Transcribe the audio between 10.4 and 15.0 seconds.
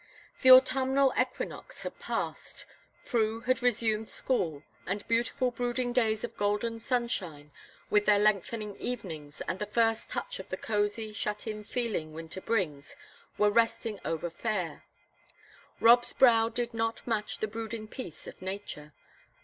the cosey, shut in feeling winter brings were resting over Fayre.